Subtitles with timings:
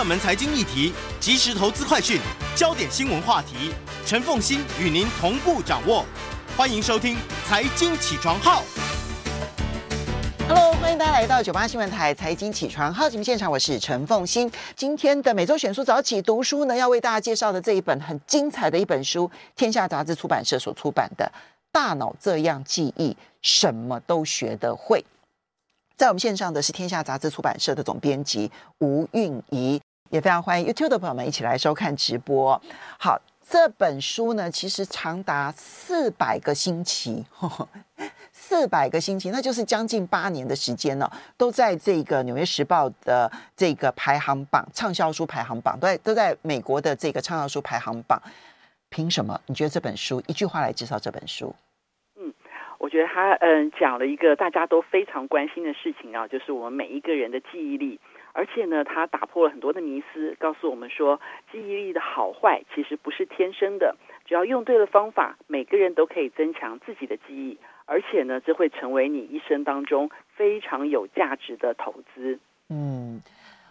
[0.00, 2.18] 热门财经议题，即时投资快讯，
[2.56, 3.70] 焦点新闻话题，
[4.06, 6.06] 陈凤欣与您同步掌握。
[6.56, 8.62] 欢迎收听《财经起床号》。
[10.48, 14.50] Hello，欢迎大家来到九八新闻台《财经起床号》节目现场，我是陈凤欣。
[14.74, 21.30] 今天的每周选书早起读书呢，要为大家介绍的这一本很精彩的一本书，天下杂志出版社所出版的
[21.70, 25.00] 《大脑这样记忆，什么都学得会》。
[25.94, 29.78] 在我们线上的是天下杂志出版社的总编辑吴韵仪，
[30.10, 32.60] 也非常欢迎 YouTube 的朋友们一起来收看直播。
[32.98, 33.20] 好。
[33.52, 37.26] 这本书呢，其实长达四百个星期，
[38.30, 48.22] 四百个星期，那就是将近八年的时间呢，都在这个《纽约时报》的这个排行榜畅销书排行榜，都在都在美国的这个畅销书排行榜。
[48.88, 49.40] 凭什么？
[49.46, 51.52] 你觉得这本书一句话来介绍这本书？
[52.20, 52.32] 嗯，
[52.78, 57.98] 我觉得他嗯讲了一个大家都非常关心的事情啊，就是我们每一个人的记忆力。
[58.32, 72.38] 而且呢，他打破了很多的迷思，告诉我们说，记忆力的好坏其实不是天生的，只要用对了方法，每个人都可以增强自己的记忆，而且呢，这会成为你一生当中非常有价值的投资。
[72.68, 73.20] 嗯，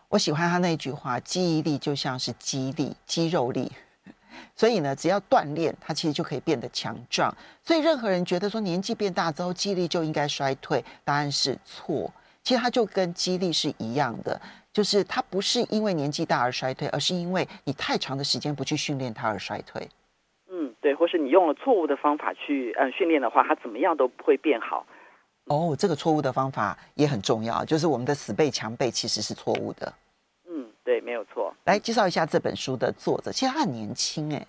[0.10, 3.72] 我喜欢他那句话，记忆力就像是肌力、肌肉力，
[4.56, 7.34] 所以呢，只要锻炼，它其实就可以变得强壮。
[7.64, 12.12] 所以任何人觉得说年纪变大之后记忆力就应该衰退，答案是错。
[12.50, 14.42] 其实它就跟肌力是一样的，
[14.74, 19.88] 就是它不是因为年纪大而衰退，而是因为你太长的时间不去训练它而衰退。
[20.50, 24.84] 嗯，对，或是你用了错误的方法去呃训练的话，它怎么样都不会变好。
[25.46, 29.94] 哦，这个错误的方法也很重要，就是我们的死背强背其实是错误的。
[30.50, 31.54] 嗯，对，没有错。
[31.66, 34.48] 来介绍一下这本书的作者，其实他很年轻哎。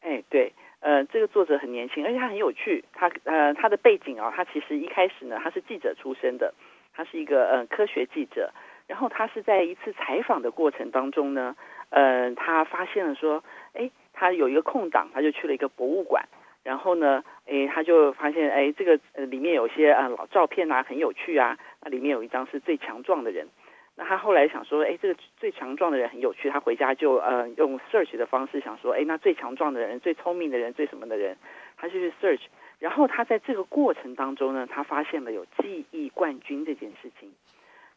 [0.00, 2.84] 哎，对，呃，这个作者很年轻，而且他很有趣。
[2.92, 6.52] 他呃，他的背景啊、哦，他其实一开始呢，他是记者出身的。
[6.98, 8.50] 他是一个呃科学记者，
[8.88, 11.54] 然后他是在一次采访的过程当中呢，
[11.90, 16.24] 呃，他发现了说，哎，他有一个空档，他就去了一个博物馆，
[16.64, 23.46] 然后呢，哎，他就发现，哎，这个呃里面有些啊老照片啊，很有趣啊，那里面有一张是最强壮的人，
[23.94, 31.36] 那他后来想说，哎，这个最强壮的人很有趣，他回家就呃用 search 的方式想说，哎，那最强壮的人、最聪明的人、最什么的人，
[31.76, 32.40] 他就去 search。
[32.78, 37.32] 然后他在这个过程当中呢，他发现了有记忆冠军这件事情，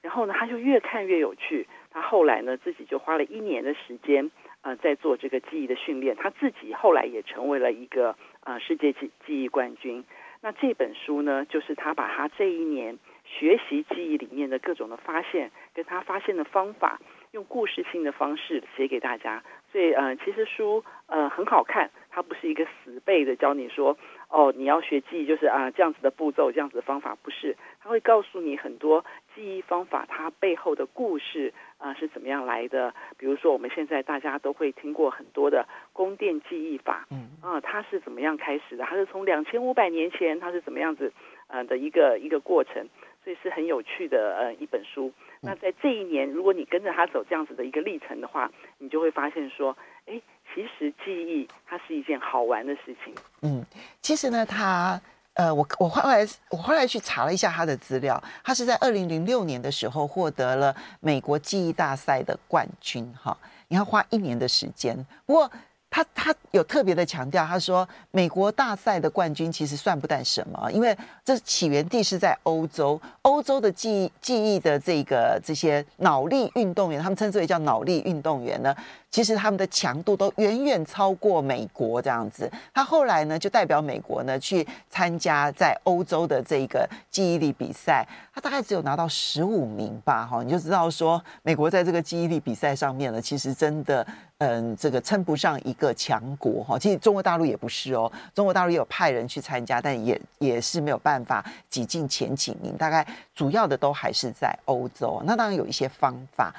[0.02, 1.68] 然后呢，他就越看越有趣。
[1.92, 4.32] 他后来呢，自己就花了一年的时间，
[4.62, 6.16] 呃，在做这个记忆的训练。
[6.16, 10.04] 他自己后来也成为了一个呃世界记记忆冠军。
[10.44, 17.00] 那这本书呢，就是他把他这一年学习记忆里面的各种的发现，跟他发现的方法，
[17.32, 19.44] 用故事性的方式写给大家。
[19.72, 23.96] 所以呃，其实书呃很好看，它不是一个死背的教你说。
[24.32, 29.04] 哦，你要学记忆就是啊，这样子的步骤，这样子的方法不是，他会告诉你很多
[29.36, 32.94] 记忆方法，它背后的故事啊是怎么样来的。
[33.18, 38.86] 比如说，我们现在大家都会听过很多的宫殿记忆法，嗯啊，它是怎么样开始的？
[38.86, 41.12] 它是从两千五百年前，它是怎么样子
[41.48, 42.88] 呃的一个一个过程，
[43.26, 45.12] 所以是很有趣的呃一本书。
[45.42, 49.76] 那在这一年，如果你跟着他走这样子的一个历程的话，你就会发现说，
[50.06, 50.22] 哎。
[50.54, 53.14] 其实记忆它是一件好玩的事情。
[53.42, 53.66] 嗯，
[54.02, 55.00] 其实呢，他
[55.34, 63.12] 呃，我我后来我后来去查了一下他的资料，他是在二零零六年的时候获得了美国记忆大赛的冠军。
[63.22, 65.52] 哈，你要花一年的时间，不过。
[65.94, 78.74] 他他有特别的强调，他说美国大赛的冠军其实算不得什么，因为这起源地是在欧洲，欧洲的记忆记忆的这个这些脑力运动员，他们称之为叫脑力运动员呢，
[79.12, 82.50] 其实他们的强度都远远超过美国这样子。
[82.74, 94.08] 他后来呢就代表美国呢去参加在欧洲的这个记忆力比赛，他大概只有拿到十五名吧，哈，你就知道说美国在这个记忆力比赛上面呢，其实真的。
[94.44, 96.76] 嗯，这个称不上一个强国哈。
[96.80, 102.76] 其实中国大陆也不是哦，中国大陆也有派人去参加，但也也是没有办法挤进前几名。
[102.76, 103.06] 大概
[103.36, 105.22] 主要的都还是在欧洲。
[105.26, 106.52] 那当然有一些方法。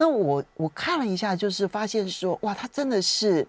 [0.00, 3.46] 那我我看了一下，就是发现说，哇，他真的是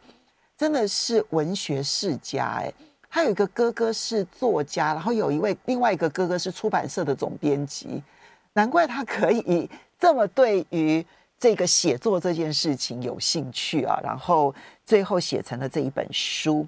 [0.57, 2.73] 真的是文学世家哎。
[3.09, 8.03] 他有一个哥哥是作家，然后有一位另外一个哥哥是出版社的总编辑，
[8.51, 11.05] 难怪他可以这么对于。
[11.41, 14.53] 这个写作这件事情有兴趣啊，然后
[14.85, 16.67] 最后写成了这一本书。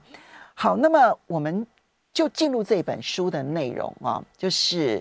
[0.55, 1.63] 好，那么我们
[2.11, 4.99] 就进入这本书的内容啊，就是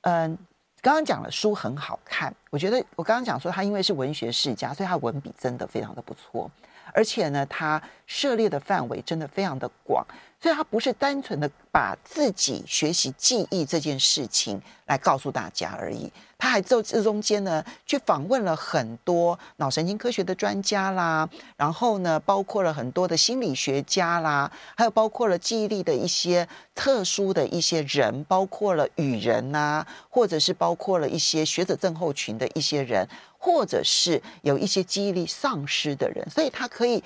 [0.00, 0.34] 嗯，
[0.80, 6.50] 刚刚讲了书很好看，我觉得我刚刚讲说他因为是文学世家，所以他文笔真的非常的不错，
[6.92, 10.04] 而且呢，他涉猎的范围真的非常的广。
[10.42, 21.28] 所以，他不是单纯的把自己学习记忆这件事情来告诉大家而已，他还在这中间呢，去访问了很多脑神经科学的专家啦，
[21.58, 33.06] 然后呢，包括了很多的心理学家啦，还有包括了记忆力的一些特殊的一些人，包括了语人呐，或者是包括了一些学者症候群的一些人，
[33.36, 37.04] 或者是有一些记忆力丧失的人，所以他可以。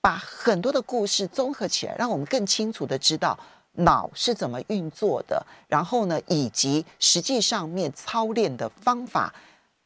[0.00, 3.38] 把很多的故事综合起来，让我们更清楚的知道
[3.72, 9.32] 脑是怎么运作的，然后呢，以及实际上面操练的方法，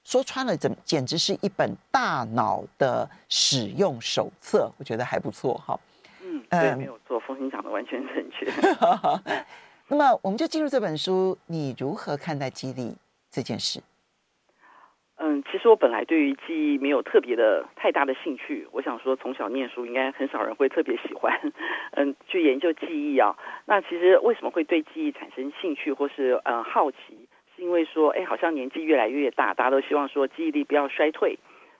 [0.05, 5.79] 说穿了，怎简直是一本大脑的使用手册，我觉得还不错哈。
[6.23, 8.51] 嗯，对，没有做，风行讲的完全正确。
[9.89, 12.97] 那么，我们就进入这本书，你如何看待记忆力
[13.31, 13.83] 这件事？
[15.17, 18.67] 嗯，其实我本来对于记忆没有特别的太大的兴趣。
[18.73, 21.41] 我想说，从小念书应该很少人会特别喜欢，
[21.93, 23.37] 嗯，去研究记忆啊。
[23.65, 27.29] 那其实为什么会对记忆产生兴趣或是嗯好奇？
[27.57, 31.39] 是因为说，哎，好像年纪越来越大，大家都希望说记忆力不要衰退，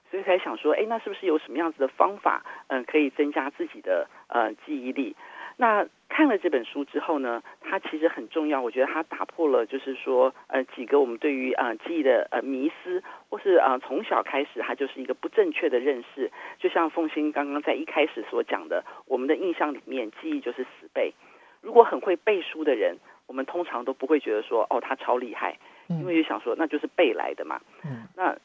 [0.09, 5.17] 所以才想说，哎，那是不是有什么样子的方法，嗯，可以增加自己的呃记忆力？
[5.57, 8.61] 那看了这本书之后呢，它其实很重要。
[8.61, 16.31] 我觉得它打破了，就是说，呃，几个我们对于呃记忆的呃迷思，或是呃从小开始它就是一个不正确的认识。
[16.59, 21.13] 就像凤欣刚刚在一开始所讲的，我们的印象里面，记忆就是死背。
[21.61, 22.97] 如果很会背书的人，
[23.27, 25.57] 我们通常都不会觉得说，哦，他超厉害，
[25.89, 27.61] 因为就想说那就是背来的嘛。
[27.85, 28.37] 嗯，那。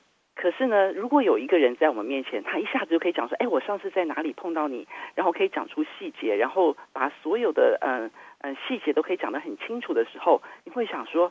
[0.41, 8.09] 可是呢，如果有一个人在我们面前，他一下子就可以讲说：“哎，我上次在哪里碰到你？”然后可以讲出细节，然后把所有的嗯
[8.39, 11.29] 嗯细节都可以讲得很清楚的时候，你会想说：“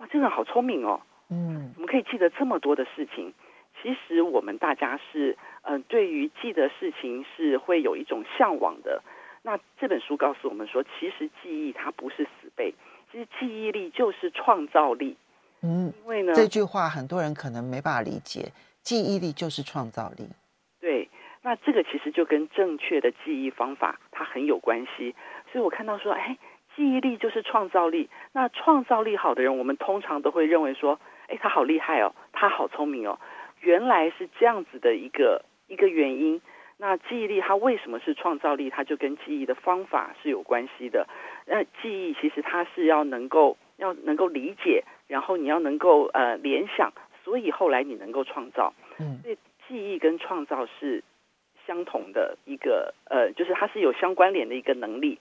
[0.00, 1.02] 哇，这个人好聪明哦！
[1.28, 3.34] 嗯，我们可以记得这么多的事情？”
[3.82, 9.02] 其实我们大家是嗯，对于记得事情是会有一种向往的。
[9.42, 12.72] 那这本书告诉我们说，其实记忆它不是死背，
[13.12, 15.18] 其实记忆力就是创造力。
[15.66, 18.52] 嗯，因为呢，这句话很多人可能没办法理解。
[18.82, 20.28] 记忆力就是创造力。
[20.78, 21.08] 对，
[21.42, 25.12] 那这个其实就跟正确的记忆方法它很有关系。
[25.50, 26.38] 所以我看到说，哎，
[26.76, 28.08] 记忆力就是创造力。
[28.30, 33.18] 那创造力好的人，我们通常都会认为说，哎，他好厉害哦，他好聪明哦。
[33.60, 36.40] 原来是这样子的一个一个原因。
[36.78, 38.68] 那记忆力它为什么是创造力？
[38.68, 41.08] 它就跟记忆的方法是有关系的。
[41.46, 44.84] 那记忆其实它是要能够要能够理解。
[45.08, 46.92] 然后你要能够呃联想，
[47.24, 48.72] 所以后来你能够创造。
[48.98, 49.38] 嗯，所以
[49.68, 51.02] 记忆跟创造是
[51.66, 55.18] 相同的一个呃，就是它是有相关联的一个能力。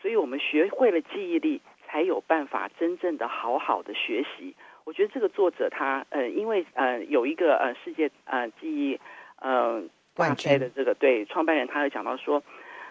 [0.00, 4.54] 所以我们学会了记忆力，才有办法真正的好好的学习。
[4.84, 9.00] 我觉得这个作者他呃，因为呃有一个呃世界呃记忆
[9.40, 9.82] 呃
[10.14, 12.42] 冠军的这个对创办人，他有讲到说，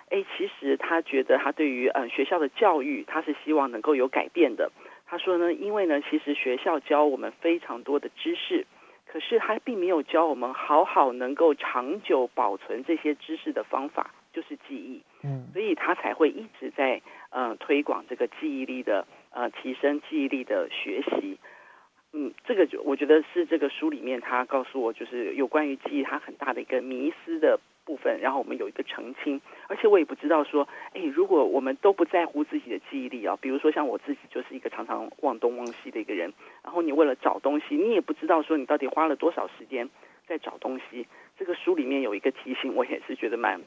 [0.10, 4.72] 哎，其实他觉得他对于呃学校的教育，他是希望能够有改变的。
[5.06, 8.66] 他说呢，因为呢，其实学校教我们非常多的知识，
[9.06, 15.02] 可是他并没有教我们好好能够长久保存这些知识的方法，就是记忆。
[15.24, 21.38] 嗯，所以他才会一直在呃推广这个记忆力的呃提升记忆力的学习。
[22.14, 27.60] 嗯，这个就我觉得是这个书里面他告诉我，就是有关于记忆它很大的一个迷思的。
[27.86, 39.90] 部分，然后我们有一个澄清，而且我也不知道说，哎，如果我们都不在乎自己的记忆力啊，比如说像我自己就是一个常常忘东忘西的一个人，然后你为了找东西，你也不知道说你到底花了多少时间
[40.28, 41.08] 在找东西。
[41.38, 43.62] 这个书里面有一个提醒，我也是觉得蛮，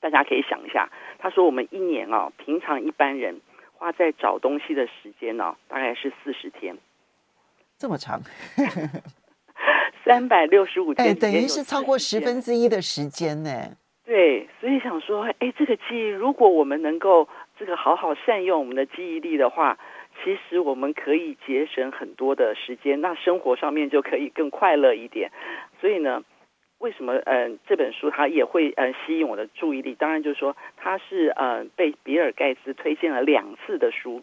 [0.00, 0.88] 大家可以想一下，
[1.18, 3.40] 他说我们一年啊，平常一般人
[3.74, 6.78] 花在找东西的时间呢，啊，大概是四十天，
[7.76, 8.20] 这么长。
[10.06, 13.50] 三百六十五天，哎，等于是超过十分之一的时间呢。
[14.04, 19.76] 对，所以想说，哎，这个记忆，如果我们能够这个好好善用我们的记忆力的话，
[20.22, 25.32] 其实我们可以节省很多的时间，那生活上面就可以更快乐一点。
[25.80, 26.22] 所以呢，
[26.78, 29.96] 为什么嗯、呃、这本书它也会嗯、呃、吸引我的注意力？
[29.98, 34.22] 当然就是说它是嗯、呃、被比尔盖茨推荐了两次的书。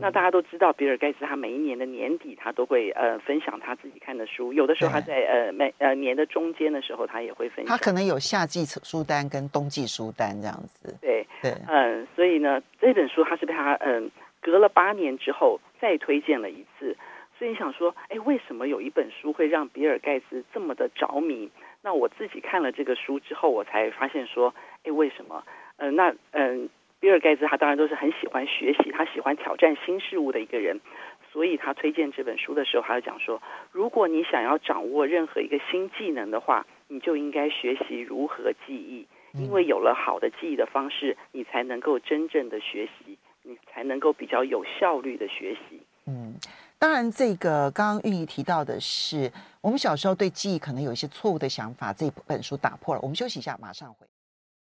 [0.00, 4.52] 那大家都知道，比尔盖茨他每一年的年底，他都会呃分享他自己看的书。
[4.52, 7.66] 有的时候他在呃每呃年的中间的时候，他也会分享。
[7.66, 10.96] 他可能有夏季书单跟冬季书单这样子。
[11.00, 14.10] 对对，嗯，所以呢，这本书他是被他嗯
[14.40, 16.96] 隔了八年之后再推荐了一次。
[17.38, 21.50] 所以你想说，哎，为什么有一本书会让比尔盖茨这么的着迷？
[21.82, 25.42] 那我自己看了这个书之后，我才发现说，哎，为什么？
[25.78, 26.68] 嗯、呃，那嗯、呃，
[27.02, 30.80] 比尔盖茨他当然都是很喜欢学习，他喜欢挑战新事物的一个人，
[31.32, 33.42] 所以他推荐这本书的时候，他就讲说，
[33.72, 45.82] 如果你想要掌握任何一个新技能的话，你就应该学习如何记忆，因为有了好的记忆的方式，你才能够真正的学习，你才能够比较有效率的学习。
[46.06, 46.36] 嗯。
[46.78, 49.30] 当然，这个刚刚玉怡提到的是，
[49.60, 51.92] 我们小时候对记忆可能有一些错误的想法。
[51.92, 53.00] 这本书打破了。
[53.00, 54.06] 我们休息一下，马上回。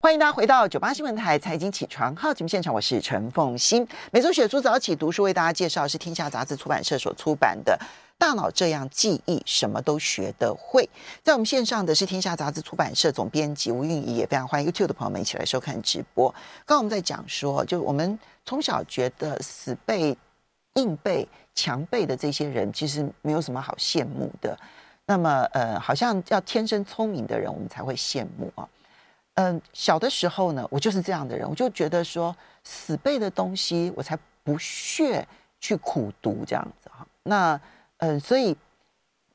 [0.01, 3.85] 欢迎大家回到九八新闻台财经起床号节目现场，我是陈凤欣。
[4.13, 7.77] 每周选书早起读书，为大家介绍是天下杂志出版社所出版的
[8.17, 10.83] 《大脑这样记忆，什么都学得会》。
[11.21, 16.29] 在我们线上的是天下杂志出版社总编辑吴韵仪，也非常欢迎 YouTube 的朋友们一起来收看直播。
[16.65, 20.17] 刚刚我们在讲说，就我们从小觉得死背。
[20.75, 24.57] 硬背、强背的这些人，其实没有什么好羡慕的。
[25.05, 28.65] 那么，呃，好像要天生聪明的人，我们才会羡慕啊。
[29.35, 35.25] 嗯、小的时候呢，我就是这样的人，我就觉得说，死背的东西，我才不屑
[35.59, 37.07] 去苦读这样子哈。
[37.23, 37.59] 那，
[37.97, 38.55] 嗯、所以，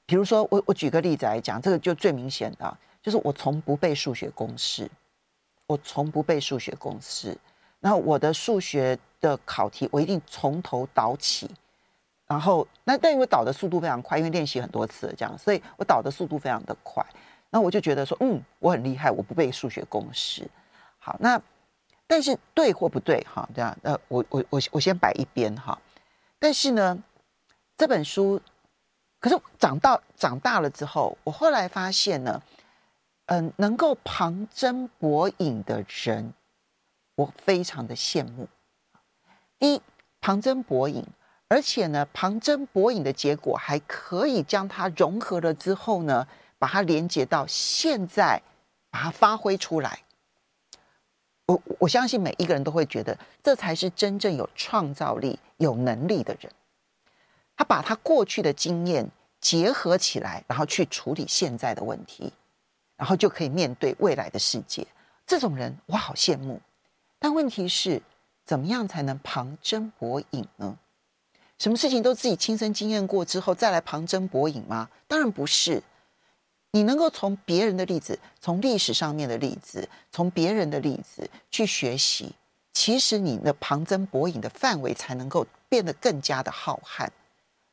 [0.04, 4.90] 比如说，我我举个例子来讲，这个就最明显的，就是我从不背数学公式，
[5.66, 7.36] 我从不背数学公式。
[7.80, 11.50] 然后我的数学的考题，我一定从头导起，
[12.26, 17.04] 然后那但因为导的速度非常快，因为练习很多次这样，所以我导的速度非常的快。
[17.54, 20.50] 那我就觉得说，嗯，我很厉害，我不背数学公式。
[20.98, 21.40] 好，那
[22.04, 25.78] 但是对或不对哈，这样，呃，我我我我先摆一边哈。
[26.40, 27.00] 但是呢，
[27.76, 28.40] 这本书，
[29.20, 32.42] 可是长到长大了之后，我后来发现呢，
[33.26, 36.34] 嗯、能够旁征博引的人。
[37.16, 38.48] 我非常的羡慕。
[39.60, 39.82] 第一，
[40.20, 41.06] 旁征博引，
[41.46, 46.26] 而且呢，旁征博引的结果还可以将它融合了之后呢，
[46.64, 48.40] 把它连接到现在，
[48.88, 49.98] 把它发挥出来。
[51.44, 56.50] 我我相信每一个人都会觉得，这才是真正有创造力、有能力的人。
[57.54, 59.06] 他把他过去的经验
[59.42, 62.32] 结合起来，然后去处理现在的问题，
[62.96, 64.86] 然后就可以面对未来的世界。
[65.26, 66.58] 这种人，我好羡慕。
[67.18, 68.00] 但问题是，
[68.46, 70.78] 怎么样才能旁征博引呢？
[71.58, 74.88] 什么事情都自己亲身经验过之后再来旁征博引吗？
[75.06, 75.82] 当然不是。
[76.74, 82.34] 你能够从别人的例子、从历史上面的例子、从别人的例子去学习，
[82.72, 87.08] 其实你的旁征博引的范围才能够变得更加的浩瀚。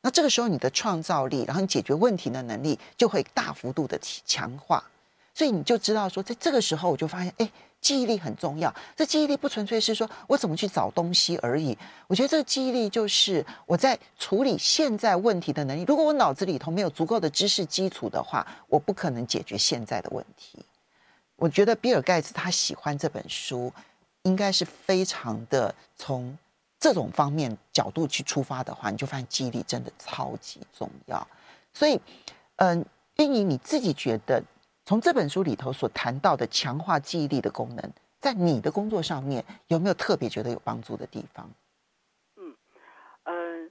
[0.02, 4.84] 那这个时候，你的创造力，然后你解决问题的能力就会大幅度的强化。
[5.34, 7.50] 所以你就知道说，在这个时候，我就发现，哎。
[7.82, 8.72] 记忆力很重要。
[8.96, 11.76] 这记忆力不纯粹是说我怎么去找东西而已。
[12.06, 15.84] 我觉得这个记忆力就是我在处理现在问题的能力。
[15.86, 20.64] 如果我脑子里头没有足够的知识基础的话，我不可能解决现在的问题。
[21.36, 23.72] 我觉得比尔盖茨他喜欢这本书，
[24.22, 26.38] 应该是非常的从
[26.78, 31.26] 这种方面角度去出发的话，你就发现记忆力真的超级重要。
[31.74, 32.00] 所以，
[32.56, 32.84] 嗯，
[33.16, 34.40] 韵仪你自己觉得？
[34.92, 37.82] 从这本书里头所谈到的强化记忆力的功能，
[38.18, 41.48] 在你的工作上面有没有特别觉得有帮助的地方？
[42.36, 42.52] 嗯
[43.24, 43.70] 嗯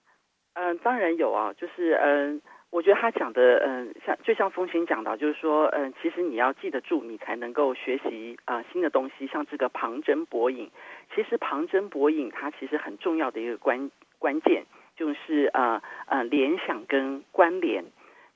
[0.54, 9.28] 嗯，当然有啊，就是嗯，我觉得他讲的嗯，像就像凤馨讲到，就是说嗯，其实你要记得住，你才能够学习啊、新的东西。
[9.28, 10.72] 像这个旁征博引，
[11.14, 17.86] 其实旁征博引它其实很重要的一个关关键，就是呃，呃联想跟关联。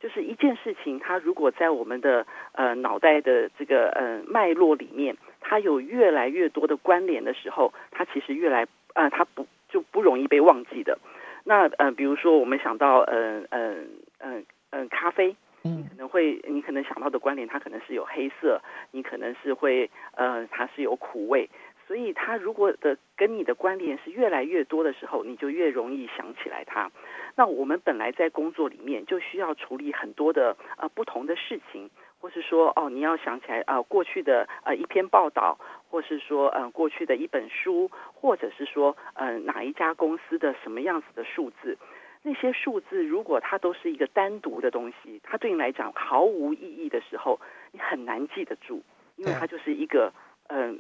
[0.06, 11.00] 就是一件事情，它如果在我们的呃脑袋的这个呃脉络里面，它有越来越多的关联的时候，它其实越来呃它不就不容易被忘记的。
[11.44, 13.88] 那呃比如说我们想到嗯嗯
[14.20, 21.50] 嗯嗯咖啡，你可能会你可能想到的关联，它可能是有黑色，你可能是会呃它是有苦味。
[21.88, 26.90] 所以，它如果的跟你的关联是越来越多的时候，你就越容易想起来它。
[27.36, 31.90] 那我们本来在工作里面就需要处理很多的呃不同的事情，
[32.20, 41.78] 或是说哦，你要想起来啊、呃、过去的呃一篇报道，或是说嗯、呃、过去的一本书，或者是说嗯、呃、哪一家公司的什么样子的数字，
[42.24, 47.40] 那些数字如果它都是一个单独的东西，它对你来讲毫无意义的时候，
[47.72, 48.82] 你很难记得住，
[49.18, 50.14] 因为它就是一个
[50.48, 50.70] 嗯。
[50.70, 50.76] 呃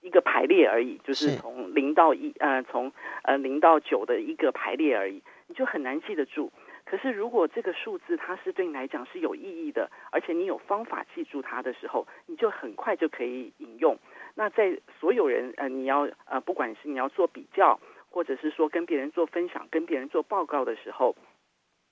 [0.00, 2.92] 一个排列而已，就是从零到一，呃，从
[3.24, 6.52] 呃零到九的一个排列而已，你就很难记得住。
[6.84, 13.98] 可是如果这个数字它是对你来讲是有意义的，而且你有方法记住它的时候，你就很快就可以引用。
[14.34, 17.78] 那在所有人呃你要呃不管是你要做比较，
[18.08, 21.14] 或者是说跟别人做分享、跟别人做报告的时候，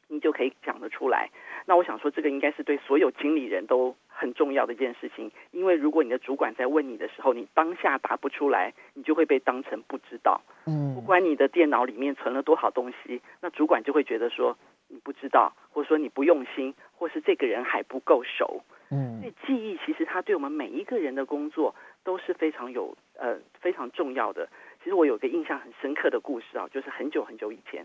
[0.09, 1.29] 你就可以讲得出来。
[1.67, 10.41] 那我想说，这个应该是对所有经理人都很重要的一件事情，因为如果你的主管在问你的时候，你当下答不出来，你就会被当成不知道。
[10.67, 14.57] 嗯，不管你的电脑里面存了多少东西，那主管就会觉得说
[14.89, 18.63] 你不知道，或者说你不用心，或是这个人还不够熟。
[18.91, 24.49] 嗯，所以记忆其实它对我们每一个人的工作都是非常有呃非常重要的。
[24.83, 27.85] 其实我有个印象很深刻的故事啊，就是很久很久以前，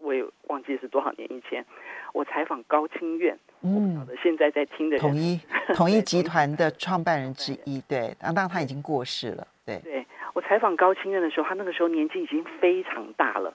[0.00, 1.64] 我也忘记是多少年以前，
[2.12, 5.00] 我采访高清苑，嗯，现在在听的人。
[5.00, 5.40] 统一
[5.74, 10.04] 统一集团的创办人之一，对，当当他已经过世了，对，对
[10.34, 13.54] 我采访高清任的时候，他那个时候年纪已经非常大了，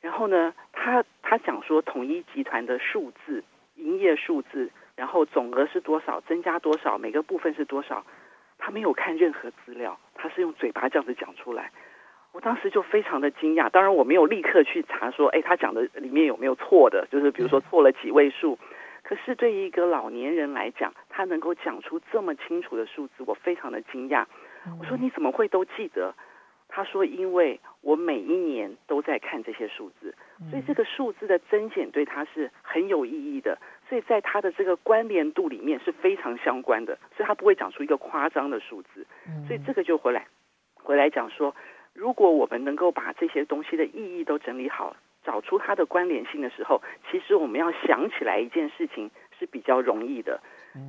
[0.00, 3.42] 然后呢，他他讲说统一集团的数字，
[3.76, 8.04] 营业数字，然后总额是多少，增加多少，每个部分是多少，
[8.58, 11.70] 他没有看任何资料，他是用嘴巴这样子讲出来。
[12.32, 18.58] 我当时就非常的惊讶，当然我没有立刻去查说，哎，他讲的里面有没有错的，就是比如说错了几位数。
[19.06, 24.26] 可是对于一个老年人来讲，他能够讲出这么清楚的数字，我非常的惊讶。
[24.80, 26.12] 我说你怎么会都记得？
[26.68, 30.12] 他说因为我每一年都在看这些数字，
[30.50, 33.56] 所以这个数字的增减对他是很有意义的，
[33.88, 39.06] 所以在他的这个关联度里面是非常相关的，所以他不会讲出一个夸张的数字。
[39.46, 40.26] 所以这个就回来
[40.74, 41.54] 回来讲说。
[41.94, 44.94] 如果我们能够把这些东西的意义都整理好，
[45.26, 46.80] 找出它的关联性的时候，
[47.10, 50.40] 其实我们要想起来一件事情是比较容易的，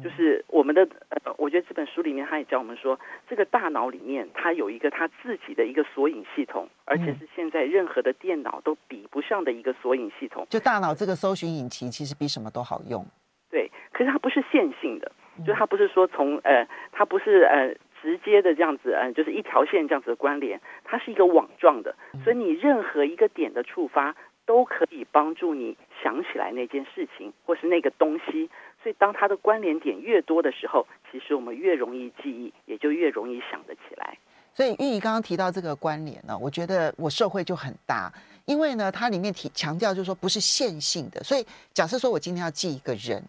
[0.04, 10.46] 就是我们的呃，我觉得这本书里面他也教我们说，这个大脑里面它有一个它自己的一个索引系统，而且是现在任何的电脑都比不上的一个索引系统。
[10.50, 13.04] 就大脑这个搜寻引擎其实比什么都好用。
[13.50, 15.12] 对，可是它不是线性的，
[15.46, 17.76] 就它不是说从呃，它不是呃。
[18.00, 24.16] 直接的这样子，嗯，就是一条线这样子的关联，它是一个网状的，所以你任何一个点的触发
[24.48, 28.50] 都可以帮助你想起来那件事情或是那个东西。
[28.82, 34.18] 所以当它的关联点越多的时候，其实我们越容易记忆，也就越容易想得起来。
[34.56, 38.12] 所以玉怡刚刚提到这个关联呢，我觉得我受惠就很大，
[38.46, 41.24] 因为呢，它里面提强调就是说不是线性的。
[41.24, 43.24] 所以假设说我今天要记一个人，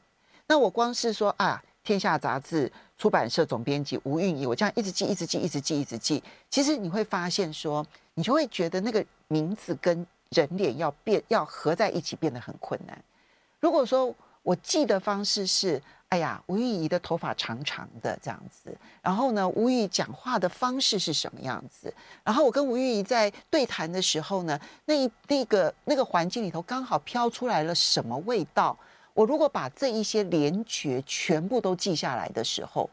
[0.46, 1.62] 那我光是说啊。
[1.84, 6.22] 天下杂志出版社总编辑吴韵仪，我这样一直记，一直记，一直记，一直记。
[6.50, 12.98] 其实你会发现说，你就会觉得那个名字跟人脸要变，要合在一起变得很困难。
[13.60, 21.92] 如果说我记的方式是，哎呀，吴玉仪的头发长长的这样子，然后呢，吴玉仪讲话的方式是什么样子，
[22.24, 28.76] 然后我跟吴玉仪在对谈的时候呢，那一那个那个环境里头刚好飘出来了什么味道。
[29.12, 32.88] 我如果把这一些连觉全部都记下来的时候，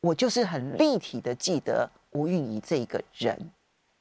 [0.00, 3.50] 我就是很立体的记得吴韵仪这一个人，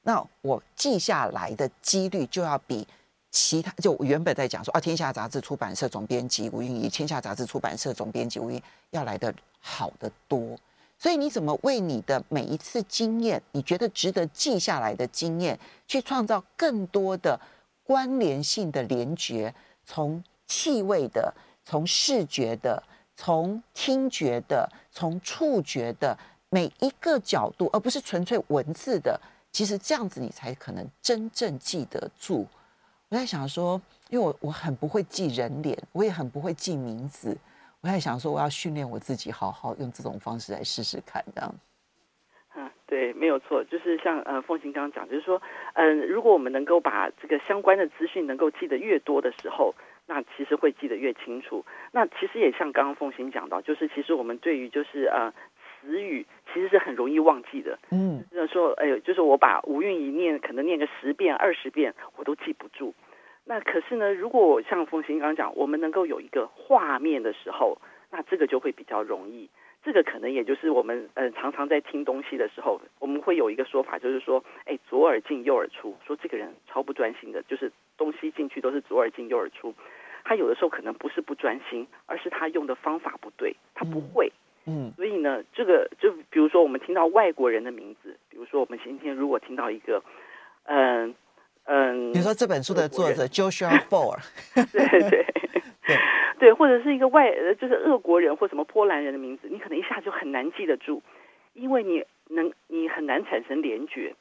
[0.04, 2.88] 那我记下来的几率就要比
[3.32, 8.62] 其他就原本在讲说啊，天下杂志出版社总编辑吴韵仪，天下杂志出版社总编辑吴韵
[8.92, 10.58] 要来的好得多。
[10.98, 17.40] 所以你怎么为你的每一次经验，你觉得值得记下来的经验，去创造更多的
[17.84, 19.54] 关联性的连觉，
[19.86, 21.34] 从气味的。
[21.66, 22.84] 从视觉的，
[23.16, 26.14] 从听觉的，从触觉的
[26.50, 29.18] 每一个角度，而不是纯粹文字的，
[29.54, 32.48] 其实这样子你才可能真正记得住。
[33.10, 37.38] 我在想说，因为我我很不会记人脸，我也很不会记名字。
[37.82, 41.56] 我在想说，我要训练我自己，好好用这种方式来试试看，这样。
[42.56, 45.40] 嗯，对，没有错，就是像呃凤琴刚刚讲，就是说，
[45.76, 49.74] 嗯、如果我们能够把这个相关的资讯能够记得越多的时候。
[50.06, 51.64] 那其实会记得越清楚。
[51.94, 55.34] 那其实也像刚刚凤琴讲到，就是其实我们对于就是呃
[55.84, 57.78] 词语其实是很容易忘记的。
[57.92, 62.94] 嗯，就是说哎呦，就是我把吴韵一念可能念个十遍二十遍，我都记不住。
[63.46, 67.78] 那可是呢，如果像凤行刚刚讲，我们能够有一个画面的时候，
[68.10, 69.50] 那这个就会比较容易。
[69.84, 79.74] 这个可能也就是我们呃常常在听东西的时候，我们会有一个说法，就是说，哎，左耳进右耳出，说这个人超不专心的，就是东西进去都是左耳进右耳出。
[80.24, 84.32] 他有的时候可能不是不专心，而是他用的方法不对，他不会。
[84.66, 90.02] 嗯，所以呢，这个就比如说我们听到外国人的名字，比如说我们今天如果听到一个，
[90.64, 91.14] 嗯
[91.66, 94.20] 嗯，比如说这本书的作者 Joshua Foer，
[94.54, 95.26] 对 对。
[95.88, 95.98] 对。
[96.40, 101.02] 对，或者是一个外，就是俄国人或什么波兰人的名字，你可能一下就很难记得住，
[101.54, 104.14] 因为你能，你很难产生联觉，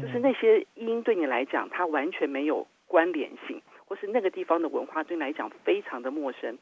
[0.00, 6.58] 就是那些音对你来讲，它完全没有关联性，或是那个地方的文化对你来讲非常的陌生，嗯，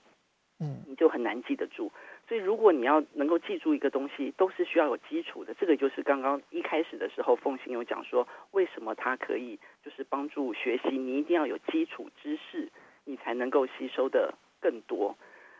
[0.94, 1.90] 就很难记得住。
[2.28, 5.54] 所以如果你要能够记住一个东西，都是需要有基础的。
[5.54, 12.68] 这个就是刚刚一开始的时候，凤馨有讲说，为什么它可以就是帮助学习，你一定要有基础知识，
[13.04, 14.34] 你才能够吸收的。
[14.64, 15.14] 更多，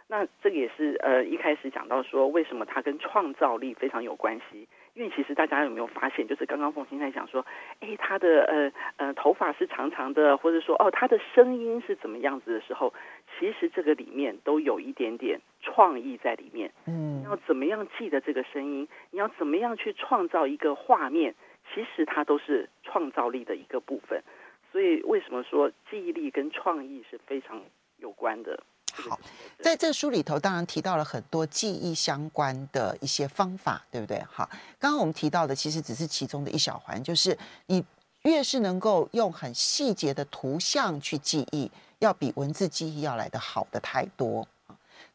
[0.07, 4.67] 那这个也是呃一开始讲到说，为什么它跟创造力非常有关系？
[4.95, 7.45] 因为其实大家有没有发现，就是刚刚凤馨在讲说，
[7.81, 12.95] 哎，他的呃呃头发是长长的，或者说哦他的声音是怎么样子的时候，
[13.39, 16.73] 其实这个里面都有一点点创意在里面。
[16.87, 18.89] 嗯，要怎么样记得这个声音？
[19.11, 21.35] 你要怎么样去创造一个画面？
[21.75, 24.23] 其实它都是创造力的一个部分。
[24.71, 27.63] 所以为什么说记忆力跟创意是非常
[27.99, 28.63] 有关的？
[28.93, 29.19] 好，
[29.59, 34.21] 在这书里头，当然提到了很多记忆相关的一些方法，对不对？
[34.31, 37.85] 好，刚刚我们提到的其实只是其中的一小环，就是你
[38.23, 44.47] 越是能够用很细节的图像去记忆，要比文字记忆要来得好的太多。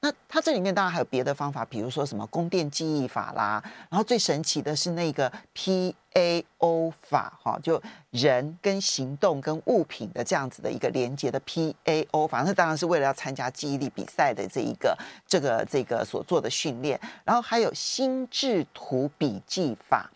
[0.02, 20.10] 那它这里面当然还有别的方法，比如说什么宫殿记忆法啦，然后最神奇的是那个 PAO 法，哈，就人跟行动跟物品的这样子的一个连接的 PAO 法，那当然是为了要参加记忆力比赛的这一个这个这个所做的训练，然后还有心智图笔记法，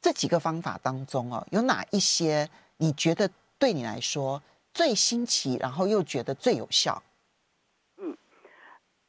[0.00, 7.02] 这几个方法当中哦，有哪一些你觉得对你来说最新奇，然后又觉得最有效？
[7.98, 8.16] 嗯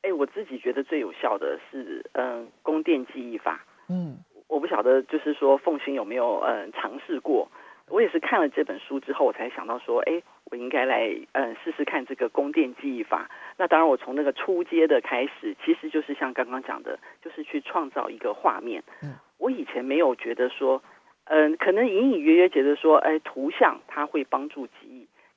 [0.02, 3.63] 哎，我自己觉得最有效的是，嗯，宫殿记忆法。
[3.88, 7.47] 嗯，我不晓得，就是说凤馨有没有嗯尝试过？
[7.88, 13.30] 我也是看了这本书之后，我才想到说，哎，我应该来嗯试试看这个宫殿记忆法。
[13.58, 18.82] 那当然，我从那个初阶的开始，其实就是像刚刚讲的，就是去创造一个画面。
[19.04, 20.82] 嗯，我以前没有觉得说，
[21.26, 24.90] 嗯，可能隐隐约约觉得说，哎，图像它会帮助记忆，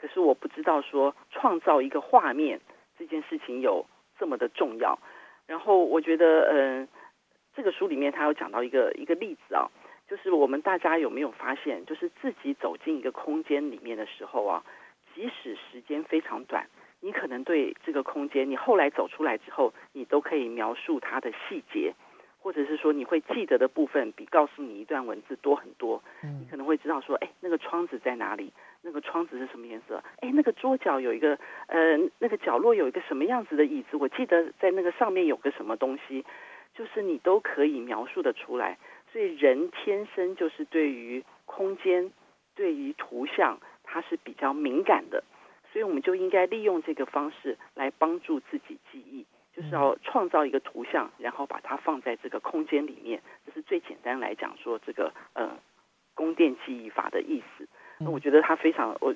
[0.04, 2.60] 可是我不知道说创造一个画面
[2.98, 3.86] 这件事情有。
[4.16, 4.96] 这么的重要，
[5.44, 6.88] 然后我觉得，嗯、呃，
[7.56, 9.66] 这个书里面他有讲到一个一个例子啊，
[10.08, 14.62] 就是我们大家有没有发现，就是自己走进一个空间里面的时候啊，
[15.12, 16.64] 即使时间非常短，
[17.00, 21.92] 你可能对这个空间，你后来走出来之后，你都可以描述它的细节。
[22.38, 28.52] 或者是说你会记得的部分比告诉你一段文字多很多，你可能会知道说，哎，那个窗子在哪里？
[28.84, 30.02] 那个窗子是什么颜色？
[30.20, 33.96] 哎，那个桌角有一个，呃，那个角落有一个什么样子的椅子？
[33.96, 36.24] 我记得在那个上面有个什么东西，
[36.74, 38.78] 就是你都可以描述的出来。
[39.10, 42.12] 所以人天生就是对于空间、
[42.54, 45.24] 对于图像，它是比较敏感的，
[45.72, 49.24] 所以我们就应该利用这个方式来帮助自己记忆。
[49.54, 55.56] 就是要创造一个图像，然后把它放在这个空间里面，这是最简单来讲说这个呃
[56.12, 57.68] 宫殿记忆法的意思。
[57.98, 59.14] 那我觉得他非常我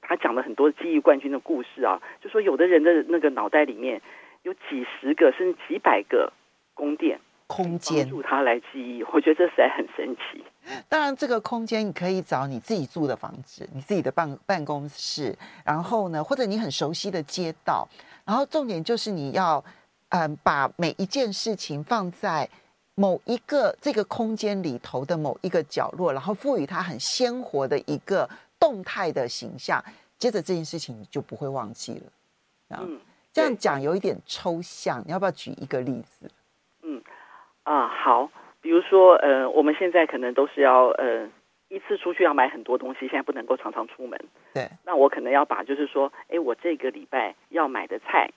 [0.00, 4.00] 他讲了很多记忆冠军的故事啊，就说有的人的那个脑袋里面
[4.42, 6.32] 有几十个甚至几百个
[6.74, 9.04] 宫殿空间，帮助他来记忆。
[9.12, 10.44] 我觉得这实在很神奇。
[10.88, 17.88] 当然，这个空间你可以找你自己住的房子，你自己的办办公室，然后呢，或者你很熟悉的街道。
[18.24, 19.64] 然后重点就是你要，
[20.08, 22.48] 嗯，把每一件事情放在
[22.96, 28.28] 某一个这个空间里头的某一个角落，然后赋予它很鲜活的一个
[28.58, 29.80] 动态的形象。
[30.18, 32.80] 接着这件事情你就不会忘记了。
[32.80, 32.98] 嗯，
[33.32, 36.28] 这样讲有一点抽象，你要不要举一个例子？
[36.82, 37.00] 嗯，
[37.62, 38.28] 啊，好，
[38.60, 41.28] 比如说，呃，我们现在可能都是要，呃。
[41.68, 44.16] 一次出去要买很多东西，现在不能够常常出门。
[44.54, 48.30] 对，那我可能要把，就是说，哎，我这个礼拜要买的菜，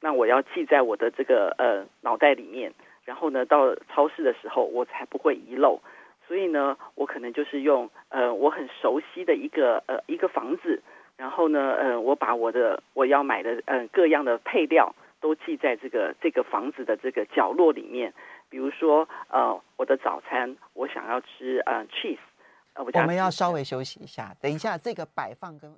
[0.00, 2.72] 那我要记在我的这个呃脑袋里面，
[3.06, 5.80] 然后呢，到超市的时候我才不会遗漏。
[6.28, 10.82] 所以呢，我可能就是用呃我很熟悉的一个呃一个房子，
[11.16, 18.12] 然后呢，呃，我把我的我要买的呃各样的配料都记在这个这个房子的这个角落里面。
[18.48, 22.18] 比如说，呃，我的早餐我想要吃呃 cheese。
[22.74, 25.72] 我们要稍微休息一下，等一下这个摆放跟。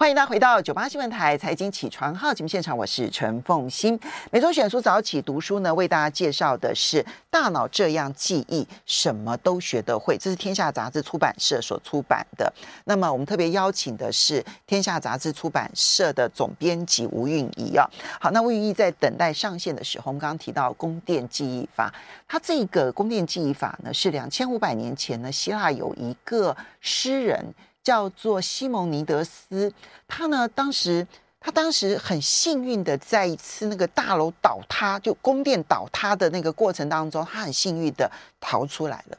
[0.00, 4.00] 欢迎大家回到九八新闻台财经起床号节目现场，我是陈凤欣。
[4.30, 12.50] 每周选书早起读书呢，为大家介绍的是《大脑这样记忆，什么都学得会》，这是天下杂志出版社所出版的。
[12.86, 17.86] 那么我们特别邀请的是天下杂志出版社的总编辑吴韵仪啊。
[18.18, 21.92] 好，那吴韵仪在等待上线的时候，我们刚刚提到宫殿记忆法，
[22.26, 27.44] 它这个宫殿记忆法呢，是两千五百年前呢，希腊有一个诗人。
[27.82, 29.72] 叫做西蒙尼德斯，
[30.06, 31.06] 他呢，当时
[31.40, 39.18] 他当时很幸运的在一次那个大楼倒塌，就宫殿倒塌的那个过程当中，他很幸运的逃出来了。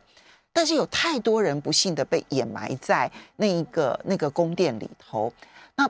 [0.54, 5.32] 但是有太多人不幸的被掩埋在那一个那个宫殿里头，
[5.76, 5.89] 那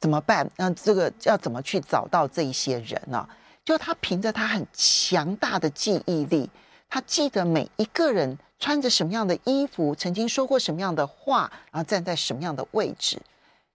[0.00, 0.50] 怎么办？
[0.56, 3.28] 那这个要怎么去找到这一些人呢？
[3.64, 6.48] 就他凭着他很强大的记忆力，
[6.88, 8.38] 他记得每一个人。
[8.60, 13.16] 穿着什么样的衣服，曾经说过什么样的话，然后站在什么样的位置，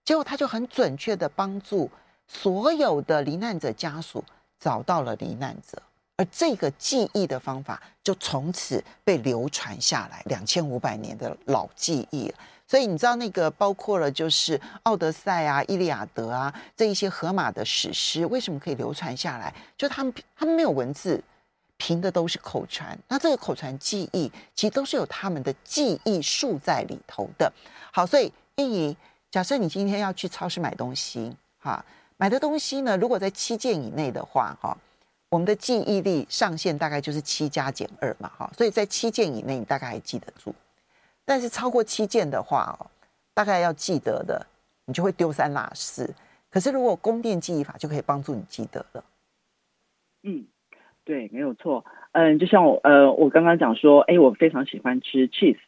[0.04, 1.90] 结果他就很准确地帮助
[2.28, 4.22] 所有的罹难者家属
[4.60, 5.82] 找到了罹难者，
[6.18, 12.30] 而这个记忆的方法就从此被流传下来，两千五百年的老记忆。
[12.66, 19.54] 所以你知道那个包括了就是《奥德赛》啊、《伊利亚德》啊这一些荷马的史诗，为什么可以流传下来？
[19.78, 21.22] 就他们他们没有文字，
[21.76, 22.98] 凭的都是口传。
[23.08, 27.52] 那这个口传记忆其实都是有他们的记忆术在里头的。
[27.92, 28.96] 好，所以韵仪，
[29.30, 31.84] 假设你今天要去超市买东西，哈，
[32.16, 34.76] 买的东西呢，如果在七件以内的话，哈，
[35.28, 40.54] 我们的记忆力上限大概就是七加减二嘛，哈，所以在七件以内，你大概还记得住。
[41.24, 42.86] 但是超过七件的话哦，
[43.32, 44.46] 大概要记得的，
[44.84, 46.12] 你就会丢三落四。
[46.50, 49.04] 可是如果宫殿记忆法就可以帮助你记得了。
[50.22, 50.46] 嗯，
[51.04, 51.84] 对，没有错。
[52.12, 55.58] 嗯，就像我呃，我刚刚讲说，哎，我非常喜欢吃 cheese。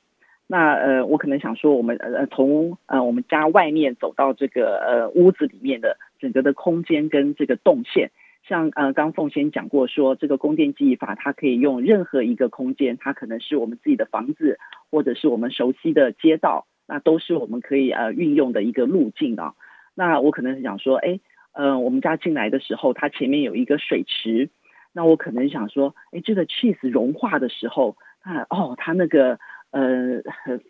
[0.47, 8.11] 那呃，我可能想说，我们呃从呃我们家外面走到这个呃屋子里面的整个的空间跟这个动线。
[8.49, 14.59] 像呃，刚凤仙讲过说，这个宫殿记忆法，它可以用任何一个空间，它可能是我们自己的房子，
[14.91, 19.55] 或者是我们熟悉的街道，那都是我们可以呃运用的一个路径啊。
[19.97, 21.19] 那我可能是想说，哎，
[21.53, 24.49] 呃，我们家进来的时候，它前面有一个水池，
[24.97, 29.39] 那我可能想说，哎，这个 cheese 融化的时候，啊，哦，它那个
[29.71, 30.23] 呃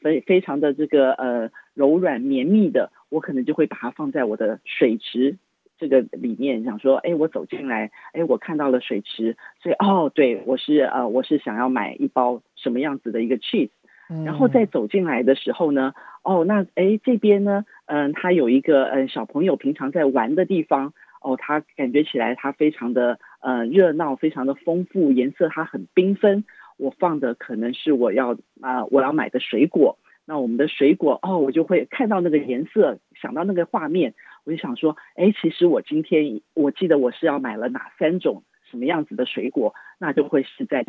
[0.02, 5.36] 非非常的这个呃柔软绵密的，我可能就会把它放在我的水池。
[5.78, 13.70] 这个里面想说，哎，我走进来，哎，我看到了水池，所以哦，对，我是呃，我是想要买一包什么样子的一个 cheese，
[14.10, 15.92] 嗯，然后再走进来的时候呢，
[16.24, 26.44] 哦，那哎这边呢，嗯，它有一个嗯小朋友平常在玩的地方，哦，他感觉起来他非常的呃热闹，非常的丰富，颜色它很缤纷，
[26.76, 34.14] 我放的可能是我要啊，呃，我要买的水果，那我们的水果哦，我就会看到那个颜色，想到那个画面。
[34.44, 40.84] 我就想说，哎，其实我今天我记得我是要买了哪三种什么样子的水果，那就会是在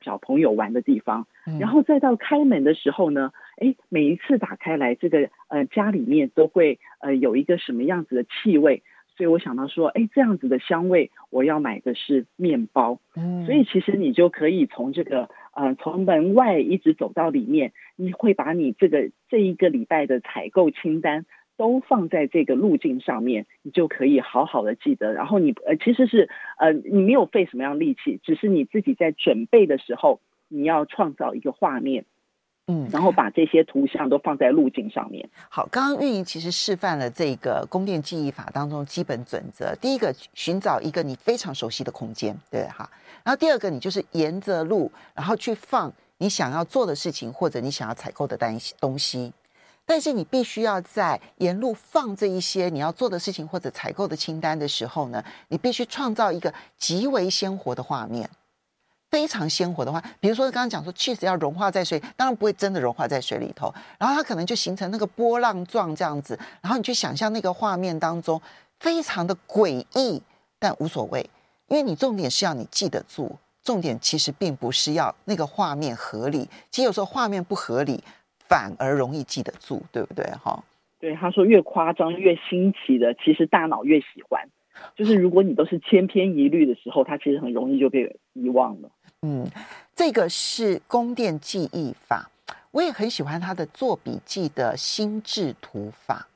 [0.00, 1.26] 小朋友玩的地方。
[1.60, 8.82] 然后再到开门的时候呢，哎，每一次打开来，这个呃家里面都会呃有一个什么样子的气味，
[9.14, 13.00] 所以我想到说，哎，这样子的香味，我要买的是面包。
[13.16, 21.26] 嗯，所以其实你就可以从这个呃从门外一直走到里面，你会把你这个这一个礼拜的采购清单。
[21.58, 25.12] 都放在这个路径上面，你就可以好好的记得。
[25.12, 32.04] 然后你呃，其实是呃，你没有费什么样力气，只是你自己在准备的时候，你要创造一个画面，
[32.70, 35.28] 嗯，然后把这些图像都放在路径上面。
[35.48, 39.74] 好，刚刚运营其实示范了这个宫殿记忆法当中基本准则。
[39.80, 42.88] 第一个，寻找一个你非常熟悉的空间，对哈。
[43.24, 49.32] 然后第二个，你就是沿着路，然后去放你想要做的事情或者你想要采购的单东西。
[49.86, 58.28] 但是你必须要在沿路放这一些你要做的事情或者采购的清单的时候呢，你必须创造一个极为鲜活的画面，
[59.10, 68.40] 非常鲜活的话，比如说刚刚讲说 cheese 要融化在水，当然不会真的融化在水里头，然后它可能就形成那个波浪状这样子，然后你去想象那个画面当中
[68.78, 70.22] 非常的诡异，
[70.58, 71.28] 但无所谓，
[71.68, 78.02] 因为你重点是要你记得住，重点其实并不是要那个画面合理，其实有时候画面不合理。
[78.50, 80.24] 反而容易记得住，对不对？
[80.42, 80.64] 哈，
[80.98, 84.48] 对，他说越夸张越新奇的，其实大脑越喜欢。
[84.96, 88.88] 就是如果你都是千篇一律的时候，它其实很容易就被遗忘了。
[89.22, 89.50] 嗯，
[89.96, 92.30] 这个是宫殿记忆法，
[92.70, 96.28] 我也很喜欢他的做笔记的心智图法。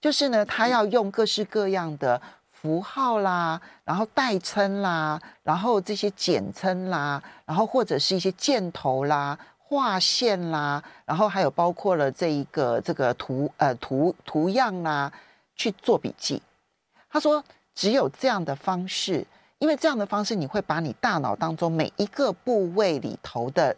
[0.00, 2.20] 就是呢，他要用各式各样的
[2.52, 9.38] 符号啦，然后代称啦，然后这些简称啦，然后或者是一些箭头啦。
[9.72, 15.12] 画线啦，然后还有包括了这一个这个图呃图图样啦，
[15.54, 16.42] 去做笔记。
[17.08, 19.24] 他说，只有这样的方式，
[19.60, 23.76] 因为这样的方式，你会把你大脑当中每一个部位里头的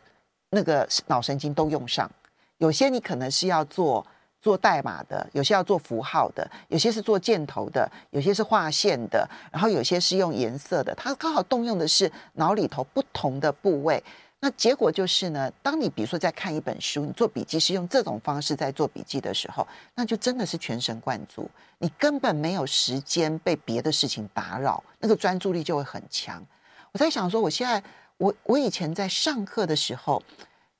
[0.51, 2.11] 那个脑神经都用上。
[2.59, 4.07] 有些你可能是要做
[4.41, 10.95] 做代码的，有些要做符号的，有些是做箭头的，有些是画线的，然后有些是用颜色的。
[10.95, 14.03] 它刚好动用的是脑里头不同的部位。
[14.45, 26.45] 那结果就是呢，当你比如说在看一本书，你做笔记是用这种方式在做笔记的时候，那就真的是全神贯注，你根本没有时间被别的事情打扰，那个专注力就会很强。
[26.91, 27.81] 我在想说，我现在
[28.17, 30.21] 我我以前在上课的时候，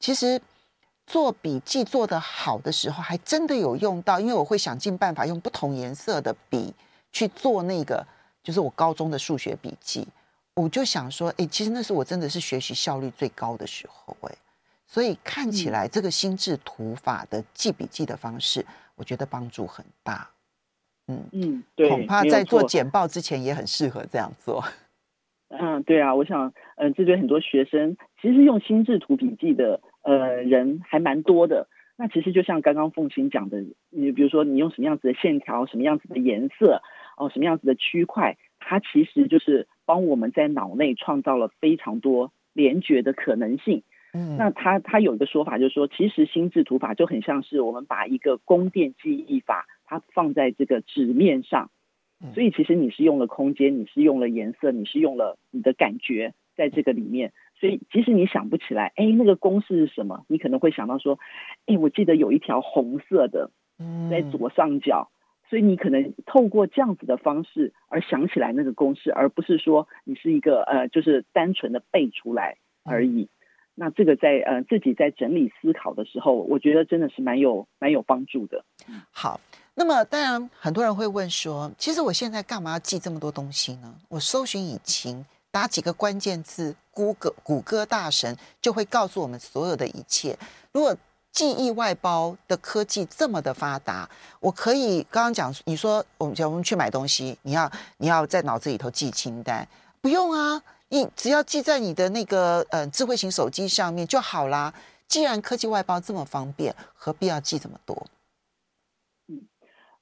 [0.01, 0.43] 其实
[1.07, 6.75] 做笔记做得好的时候，还真的有用到，因为我会想尽办法用不同颜色的笔
[7.13, 8.05] 去做那个，
[8.43, 10.09] 就是我高中的数学笔记。
[10.55, 14.35] 我就想说，哎、欸，其实那是我真的是学习效率最高的时候，哎，
[14.87, 20.29] 所以看起来这个心智图法的记笔记的方式，我觉得帮助很大。
[21.09, 24.63] 嗯嗯，对，恐怕在做简报之前也很适合这样做。
[25.49, 31.67] 嗯，对啊，我想，嗯、呃，这对很多学生，其实用心智图笔记的呃人还蛮多的。
[31.97, 36.83] 那其实就像刚刚凤琴讲的，你比如说你用什么样子的线条，什么样子的颜色，
[37.17, 43.83] 哦，什么样子的区块，它其实就是帮我们在脑内创造了非常多联觉的可能性。
[44.15, 51.71] 嗯，那他他有一个说法，就是说，其实心智图法就很像是我们把一个宫殿记忆法，它放在这个纸面上。
[52.33, 57.35] 所以其实你是用了空间，你是用了颜色，你是用了你的感觉在这个里面。
[57.61, 60.25] 所以即使你想不起来，哎，那个公式是什么？
[60.27, 61.19] 你可能会想到说，
[61.67, 63.51] 哎，我记得有一条红色的，
[64.11, 65.11] 在左上角。
[65.53, 73.29] 所以你可能透过这样子的方式而想起来那个公式，而不是说你是一个呃，就是单纯的背出来而已。
[73.75, 78.65] 那这个在呃自己在整理思考的时候，我觉得真的是蛮有蛮有帮助的。
[79.11, 79.39] 好。
[79.75, 83.95] 那么，当然很多人会问说，其实我现在干嘛要记这么多东西呢？
[84.09, 90.35] 我搜寻引擎打几个关键字，谷歌谷歌大神就会告诉我们所有的一切。
[90.73, 90.97] 如果
[91.33, 99.67] 记忆外包的科技这么的发达，我可以刚刚讲，你说我们我们去买东西，你要你要在脑子里头记清单，
[100.03, 104.73] 不用啊，你只要记在你的那个呃智慧型手机上面就好啦。
[105.09, 108.07] 既然科技外包这么方便，何必要记这么多？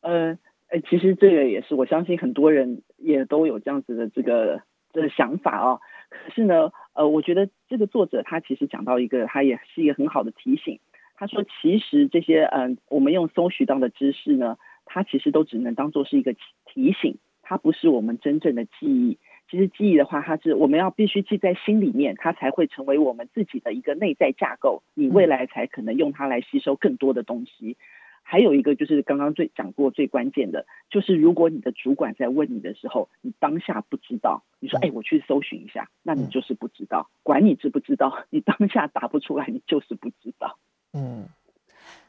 [0.01, 0.37] 呃，
[0.69, 4.62] 呃，其实这个也是，我相信很多人也都有这样子的这个
[4.93, 5.81] 这个想法哦。
[6.11, 10.81] 可是呢，呃，我觉得这个作者他其实讲到一个，他也是一个很好的提醒。
[11.20, 14.56] 他说，其实这些嗯、呃，我们用搜寻到的知识呢，
[14.87, 19.18] 它其实都只能当做是一个提醒，它不是我们真正的记忆。
[19.50, 27.76] 其实记忆的话，它是我们要必须记在心里面，它才会成为我们自己的一个内在架构，你未来才可能用它来吸收更多的东西。
[28.22, 40.56] 还有一个就是刚刚最讲过最关键的，就是如果你的主管在问你的时候，你当下不知道，你说哎，我去搜寻一下，那你就是不知道，管你知不知道，你当下答不出来，你就是不知道。
[40.92, 41.29] 嗯，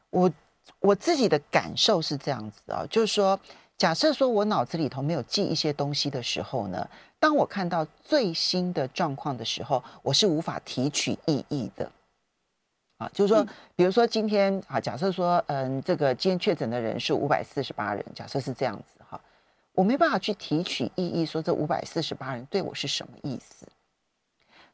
[0.10, 0.32] 我
[0.80, 3.40] 我自己的感受是这样子啊，就是说，
[3.78, 6.88] 假设说我脑子里头没有记一些东西的时候呢，
[7.20, 11.92] 当我看到最新的状况的时候，我是无法提取意义的。
[12.98, 13.44] 啊，就是说，
[13.76, 19.20] 比如说今天啊，假设说，嗯，这个今天确诊的人数五百四十八人，假设是这样子哈，
[19.74, 23.68] 我没办法去提取意义，说这五百四十八人对我是什么意思。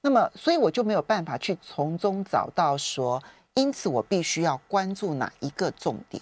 [0.01, 3.23] 那么，所以我就没有办法去从中找到说，
[3.57, 6.21] 因此我必须要关注哪一个重点。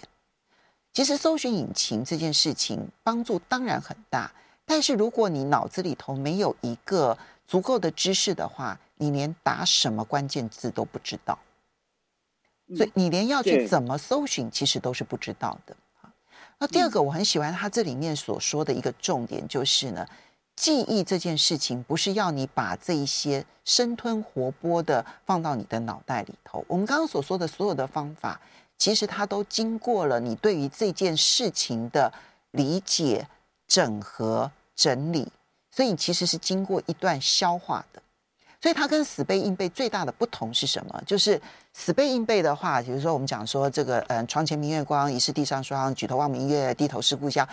[0.94, 4.32] 其实，搜寻引擎这件事情帮助当然很大，
[4.64, 11.38] 但是如果你脑子里头没有一个足够的知识的话，你连打什么关键字都不知道。
[12.74, 15.76] 所以你连要去怎么搜寻，其实都是不知道的。
[16.58, 20.08] 那第二个，我很喜欢他这里面所说的一个重点，就是呢，
[20.56, 26.64] 记忆这件事情不是要你把这一些生吞活剥的放到你的脑袋里头。
[26.66, 28.40] 我们刚刚所说的所有的方法，
[28.78, 32.10] 其实它都经过了你对于这件事情的
[32.52, 33.28] 理解、
[33.68, 35.30] 整合、整理，
[35.70, 38.02] 所以你其实是经过一段消化的。
[38.58, 41.02] 所以它跟死背硬背最大的不同是什么？
[41.06, 41.40] 就是
[41.74, 47.46] 死背硬背的话，比如说我们讲说这个，嗯，床前明月光，疑是地上霜，举头望明月，低头思故乡。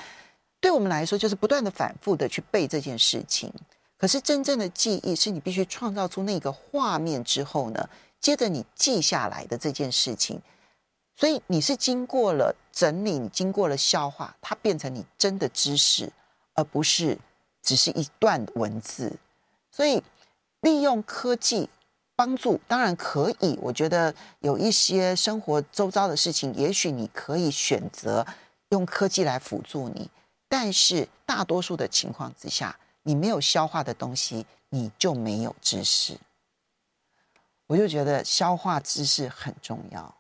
[0.64, 3.52] 对我们来说，就是不断的反复的去背这件事情。
[3.98, 7.90] 可是真正的记忆，是你必须创造出那个画面之后呢，
[8.22, 10.42] 接着你记下来的这件事情。
[11.18, 16.10] 所以你是经过了整理，你经过了消化，它变成你真的知识，
[16.54, 17.18] 而不是
[17.62, 19.12] 只是一段文字。
[19.70, 20.02] 所以。
[20.64, 21.68] 利用科技
[22.16, 28.26] 帮助当然可以，我觉得有一些生活周遭的事情，也许你可以选择
[28.70, 30.10] 用科技来辅助你。
[30.56, 36.14] 但是大多数的情况之下，你没有消化的东西，你就没有知识。
[37.66, 40.16] 我就觉得消化知识很重要。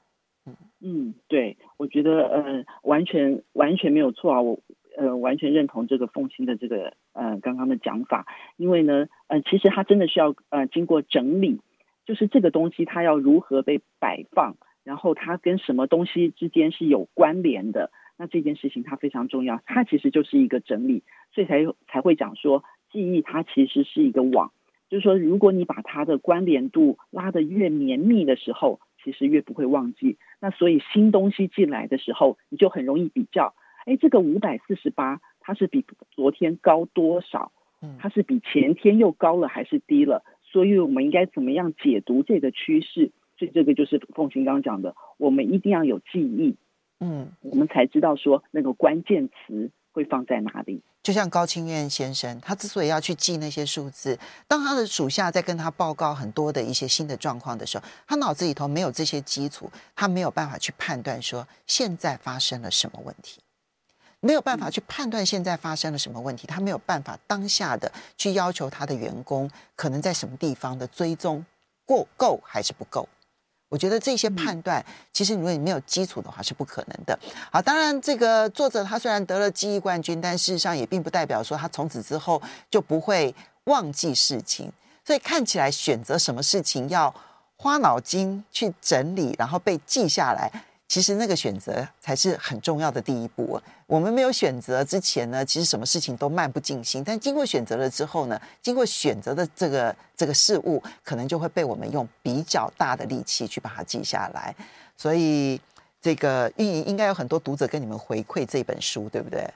[0.47, 4.59] 嗯嗯，对，我觉得呃，完全完全没有错啊，我。
[4.95, 8.27] 呃，完全认同这个凤馨的这个呃刚刚的讲法，
[8.57, 11.59] 因为呢，呃，其实它真的需要呃经过整理，
[12.05, 21.03] 就是这个东西它要如何被摆放，然后它跟什么东西之间是有关联的，那这件事情它非常重要，它其实就是一个整理，
[21.33, 24.51] 所以才才会讲说记忆它其实是一个网，
[24.89, 33.53] 就是说如果你把它的关联度拉得越绵密的时候，其实越不会忘记，那所以新东西进来的时候，你就很容易比较。
[33.85, 37.51] 哎，这个五百四十八，它是比昨天高多少？
[37.99, 40.23] 它是比前天又高了还是低了？
[40.41, 43.11] 所以我们应该怎么样解读这个趋势？
[43.37, 46.55] 所以这个就是凤琴刚刚讲的，我们一定要有记忆，
[47.03, 50.81] 嗯，我们才知道说那个关键词会放在哪里。
[51.03, 63.41] 就像高清院先生，他之所以要去记那些数字，当他的属下在跟他报告很多的一些新的状况的时候，他脑子里头没有这些基础，他没有办法去判断说现在发生了什么问题，
[64.21, 71.45] 没有办法去判断现在发生了什么问题，他没有办法当下的去要求他的员工可能在什么地方的追踪
[71.83, 73.09] 过够还是不够。
[73.73, 77.19] 我觉得这些判断，其实如果你没有基础的话，是不可能的。
[77.51, 84.71] 好，当然这个作者他虽然得了记忆冠军，但事实上也并不代表说他从此之后就不会忘记事情。
[85.03, 87.11] 所以看起来选择什么事情要
[87.57, 90.51] 花脑筋去整理，然后被记下来。
[90.87, 93.59] 其实那个选择才是很重要的第一步。
[93.87, 97.03] 我们没有选择之前呢，其实什么事情都漫不经心。
[97.03, 104.55] 但经过选择了之后呢，经过选择的这个这个事物，可能就会被我们用比较大的力气去把它记下来。
[104.95, 105.59] 所以，
[105.99, 109.49] 这个运营应该有很多读者跟你们回馈这本书，对不对？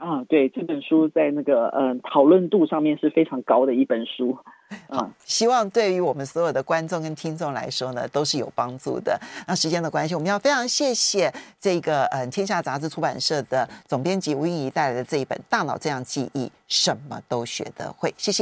[0.00, 4.36] 啊，对，这本书在那个嗯讨论度上面是非常高的一本书，
[4.88, 9.20] 啊，希望对于我们所有的观众跟听众来说呢，都是有帮助的。
[9.46, 11.30] 那时间的关系，我们要非常谢谢
[11.60, 18.38] 这个嗯天下杂志出版社的总编辑吴韵仪带来的这一本《大脑这样记忆，什么都学得会》，谢谢。